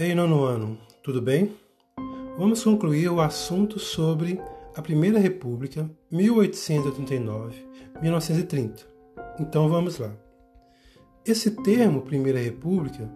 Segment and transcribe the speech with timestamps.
[0.00, 1.56] Ei, nono ano, tudo bem?
[2.38, 4.40] Vamos concluir o assunto sobre
[4.76, 8.86] a Primeira República, 1889-1930.
[9.40, 10.12] Então vamos lá.
[11.26, 13.10] Esse termo, Primeira República,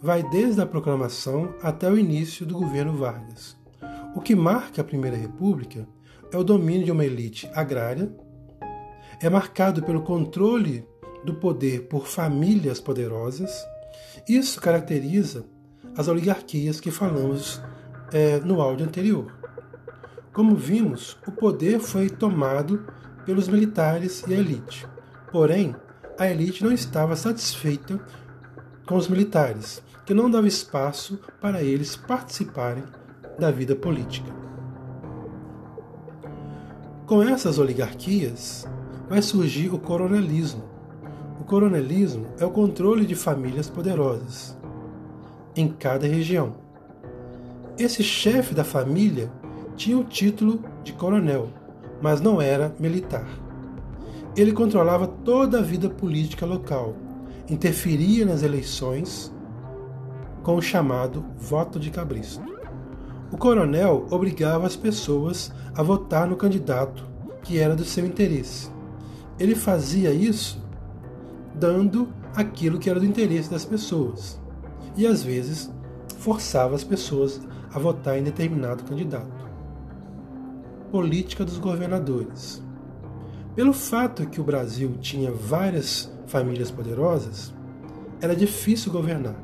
[0.00, 3.54] vai desde a proclamação até o início do governo Vargas.
[4.16, 5.86] O que marca a Primeira República
[6.32, 8.10] é o domínio de uma elite agrária,
[9.20, 10.86] é marcado pelo controle
[11.22, 13.62] do poder por famílias poderosas.
[14.26, 15.52] Isso caracteriza
[15.96, 17.62] as oligarquias que falamos
[18.12, 19.32] é, no áudio anterior.
[20.32, 22.84] Como vimos, o poder foi tomado
[23.24, 24.86] pelos militares e a elite.
[25.30, 25.74] Porém,
[26.18, 28.00] a elite não estava satisfeita
[28.86, 32.84] com os militares, que não dava espaço para eles participarem
[33.38, 34.32] da vida política.
[37.06, 38.66] Com essas oligarquias,
[39.08, 40.64] vai surgir o coronelismo.
[41.40, 44.56] O coronelismo é o controle de famílias poderosas
[45.56, 46.54] em cada região.
[47.78, 49.30] Esse chefe da família
[49.76, 51.48] tinha o título de coronel,
[52.00, 53.26] mas não era militar.
[54.36, 56.94] Ele controlava toda a vida política local,
[57.48, 59.32] interferia nas eleições
[60.42, 62.42] com o chamado voto de cabresto.
[63.32, 67.04] O coronel obrigava as pessoas a votar no candidato
[67.42, 68.70] que era do seu interesse.
[69.38, 70.62] Ele fazia isso
[71.54, 74.43] dando aquilo que era do interesse das pessoas
[74.96, 75.70] e às vezes
[76.18, 77.40] forçava as pessoas
[77.72, 79.44] a votar em determinado candidato.
[80.90, 82.62] Política dos governadores.
[83.54, 87.52] Pelo fato que o Brasil tinha várias famílias poderosas,
[88.20, 89.36] era difícil governar.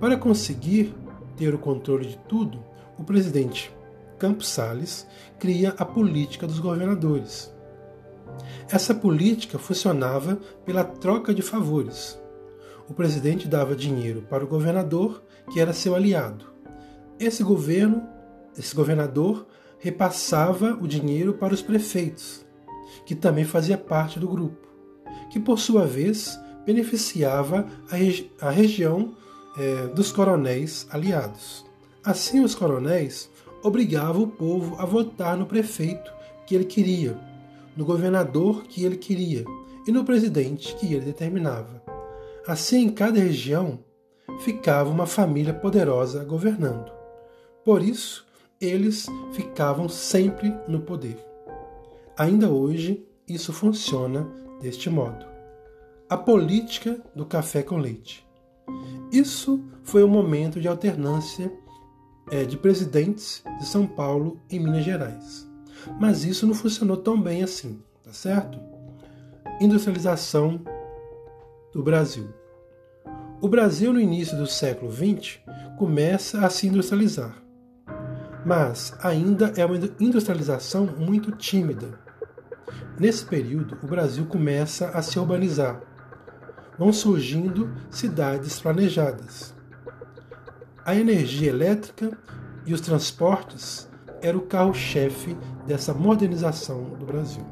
[0.00, 0.94] Para conseguir
[1.36, 2.62] ter o controle de tudo,
[2.98, 3.72] o presidente
[4.18, 5.06] Campos Salles
[5.38, 7.52] cria a política dos governadores.
[8.68, 12.20] Essa política funcionava pela troca de favores
[12.88, 15.22] o presidente dava dinheiro para o governador,
[15.52, 16.46] que era seu aliado.
[17.20, 18.08] Esse governo,
[18.56, 19.46] esse governador,
[19.78, 22.44] repassava o dinheiro para os prefeitos,
[23.04, 24.66] que também fazia parte do grupo,
[25.30, 29.14] que por sua vez beneficiava a, regi a região
[29.56, 31.64] é, dos coronéis aliados.
[32.04, 33.30] Assim, os coronéis
[33.62, 36.10] obrigavam o povo a votar no prefeito
[36.46, 37.18] que ele queria,
[37.76, 39.44] no governador que ele queria
[39.86, 41.87] e no presidente que ele determinava.
[42.48, 43.80] Assim, em cada região
[44.40, 46.90] ficava uma família poderosa governando.
[47.62, 48.26] Por isso,
[48.58, 51.22] eles ficavam sempre no poder.
[52.16, 54.26] Ainda hoje, isso funciona
[54.62, 55.26] deste modo.
[56.08, 58.26] A política do café com leite.
[59.12, 61.52] Isso foi um momento de alternância
[62.30, 65.46] é, de presidentes de São Paulo e Minas Gerais.
[66.00, 68.58] Mas isso não funcionou tão bem assim, tá certo?
[69.60, 70.62] Industrialização
[71.78, 72.34] do Brasil.
[73.40, 75.38] O Brasil, no início do século XX,
[75.78, 77.40] começa a se industrializar,
[78.44, 82.00] mas ainda é uma industrialização muito tímida.
[82.98, 85.80] Nesse período, o Brasil começa a se urbanizar.
[86.76, 89.54] Vão surgindo cidades planejadas.
[90.84, 92.10] A energia elétrica
[92.66, 93.88] e os transportes
[94.20, 97.46] eram o carro-chefe dessa modernização do Brasil.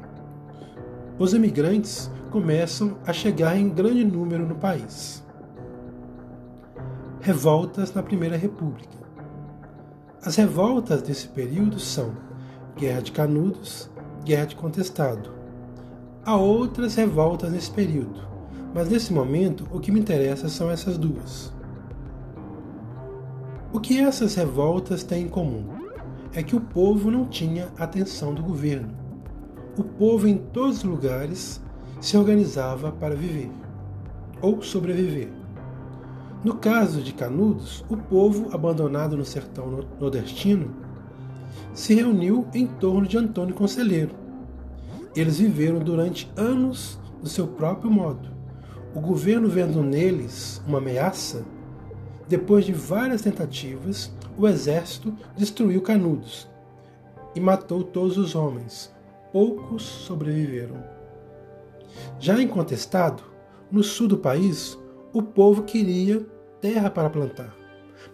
[1.19, 5.25] Os imigrantes começam a chegar em grande número no país
[7.27, 8.97] revoltas na Primeira República.
[10.23, 12.15] As revoltas desse período são
[12.77, 13.89] Guerra de Canudos,
[14.23, 15.29] Guerra de Contestado.
[16.23, 18.21] Há outras revoltas nesse período,
[18.73, 21.51] mas nesse momento o que me interessa são essas duas.
[23.73, 25.67] O que essas revoltas têm em comum
[26.33, 29.06] é que o povo não tinha atenção do governo.
[29.77, 31.61] O povo em todos os lugares
[32.01, 33.51] se organizava para viver
[34.41, 35.29] ou sobreviver.
[36.43, 40.73] No caso de Canudos, o povo abandonado no sertão nordestino
[41.75, 44.15] se reuniu em torno de Antônio Conselheiro.
[45.15, 48.29] Eles viveram durante anos do seu próprio modo.
[48.95, 51.45] O governo, vendo neles uma ameaça,
[52.27, 56.47] depois de várias tentativas, o exército destruiu Canudos
[57.35, 58.96] e matou todos os homens.
[59.31, 60.83] Poucos sobreviveram.
[62.19, 63.23] Já incontestado,
[63.71, 64.77] no sul do país,
[65.13, 66.25] o povo queria
[66.61, 67.55] terra para plantar,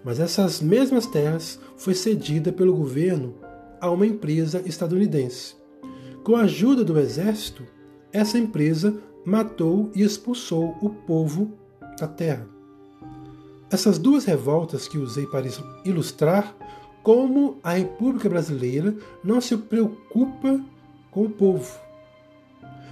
[0.03, 3.35] mas essas mesmas terras foi cedida pelo governo
[3.79, 5.55] a uma empresa estadunidense.
[6.23, 7.63] Com a ajuda do exército,
[8.11, 11.51] essa empresa matou e expulsou o povo
[11.99, 12.47] da terra.
[13.69, 15.47] Essas duas revoltas que usei para
[15.83, 16.55] ilustrar
[17.01, 20.63] como a República Brasileira não se preocupa
[21.13, 21.79] com o povo.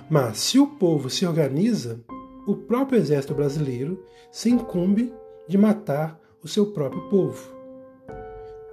[0.10, 2.04] Mas se o povo se organiza,
[2.46, 5.14] o próprio exército brasileiro se incumbe
[5.48, 7.54] de matar o seu próprio povo.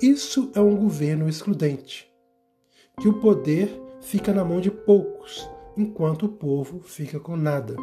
[0.01, 2.13] Isso é um governo excludente,
[3.01, 7.77] que o poder fica na mão de poucos, enquanto o povo fica com nada.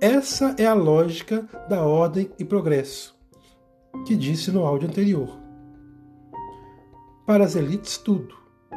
[0.00, 3.16] Essa é a lógica da ordem e progresso,
[4.06, 5.40] que disse no áudio anterior.
[7.26, 8.34] Para as elites, tudo,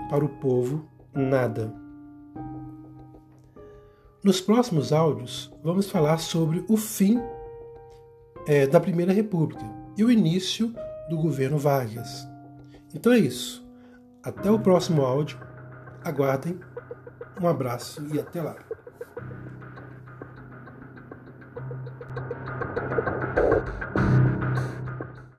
[0.09, 1.86] para o povo, nada.
[4.27, 7.17] Nos próximos áudios, vamos falar sobre o fim
[8.45, 9.63] é, da Primeira República
[9.97, 10.75] e o início
[11.09, 12.27] do governo Vargas.
[12.93, 13.65] Então é isso.
[14.21, 15.39] Até o próximo áudio.
[16.03, 16.59] Aguardem.
[17.41, 18.66] Um abraço e até lá.